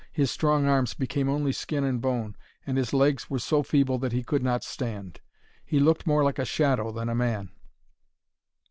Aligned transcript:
His 0.11 0.31
strong 0.31 0.65
arms 0.65 0.95
became 0.95 1.29
only 1.29 1.51
skin 1.51 1.83
and 1.83 2.01
bone, 2.01 2.35
and 2.65 2.75
his 2.75 2.91
legs 2.91 3.29
were 3.29 3.37
so 3.37 3.61
feeble 3.61 3.99
that 3.99 4.13
he 4.13 4.23
could 4.23 4.41
not 4.41 4.63
stand. 4.63 5.19
He 5.63 5.79
looked 5.79 6.07
more 6.07 6.23
like 6.23 6.39
a 6.39 6.43
shadow 6.43 6.91
than 6.91 7.07
a 7.07 7.13
man. 7.13 7.51